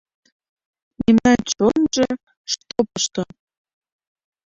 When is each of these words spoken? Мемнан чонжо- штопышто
Мемнан 1.01 1.39
чонжо- 1.53 2.07
штопышто 2.51 3.23